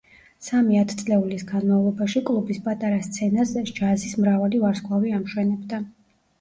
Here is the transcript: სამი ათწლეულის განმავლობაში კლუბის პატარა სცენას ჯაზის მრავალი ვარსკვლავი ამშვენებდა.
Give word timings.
სამი 0.43 0.77
ათწლეულის 0.83 1.43
განმავლობაში 1.51 2.23
კლუბის 2.31 2.63
პატარა 2.69 3.03
სცენას 3.11 3.55
ჯაზის 3.81 4.19
მრავალი 4.25 4.65
ვარსკვლავი 4.67 5.17
ამშვენებდა. 5.23 5.85